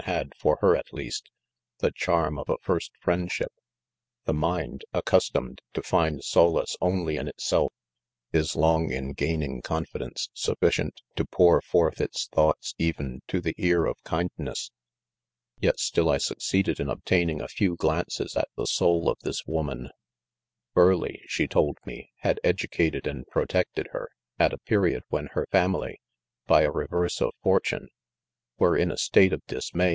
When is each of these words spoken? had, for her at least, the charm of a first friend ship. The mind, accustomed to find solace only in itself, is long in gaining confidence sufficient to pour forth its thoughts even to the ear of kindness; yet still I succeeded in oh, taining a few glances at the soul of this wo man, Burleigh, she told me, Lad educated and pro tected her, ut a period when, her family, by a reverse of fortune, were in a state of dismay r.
had, 0.05 0.33
for 0.35 0.57
her 0.61 0.75
at 0.75 0.91
least, 0.91 1.29
the 1.77 1.91
charm 1.91 2.39
of 2.39 2.49
a 2.49 2.57
first 2.63 2.91
friend 2.99 3.31
ship. 3.31 3.51
The 4.25 4.33
mind, 4.33 4.81
accustomed 4.93 5.61
to 5.75 5.83
find 5.83 6.23
solace 6.23 6.75
only 6.81 7.17
in 7.17 7.27
itself, 7.27 7.71
is 8.33 8.55
long 8.55 8.91
in 8.91 9.13
gaining 9.13 9.61
confidence 9.61 10.27
sufficient 10.33 11.01
to 11.17 11.25
pour 11.25 11.61
forth 11.61 12.01
its 12.01 12.27
thoughts 12.33 12.73
even 12.79 13.21
to 13.27 13.39
the 13.39 13.53
ear 13.59 13.85
of 13.85 14.01
kindness; 14.03 14.71
yet 15.59 15.79
still 15.79 16.09
I 16.09 16.17
succeeded 16.17 16.79
in 16.79 16.89
oh, 16.89 16.95
taining 17.05 17.39
a 17.39 17.47
few 17.47 17.75
glances 17.75 18.35
at 18.35 18.47
the 18.57 18.65
soul 18.65 19.07
of 19.07 19.19
this 19.21 19.45
wo 19.45 19.61
man, 19.61 19.91
Burleigh, 20.73 21.21
she 21.27 21.47
told 21.47 21.77
me, 21.85 22.09
Lad 22.25 22.39
educated 22.43 23.05
and 23.05 23.27
pro 23.27 23.45
tected 23.45 23.91
her, 23.91 24.09
ut 24.39 24.51
a 24.51 24.57
period 24.57 25.03
when, 25.09 25.27
her 25.33 25.45
family, 25.51 26.01
by 26.47 26.63
a 26.63 26.71
reverse 26.71 27.21
of 27.21 27.33
fortune, 27.43 27.87
were 28.57 28.75
in 28.75 28.91
a 28.91 28.97
state 28.97 29.31
of 29.31 29.45
dismay 29.45 29.89
r. 29.89 29.89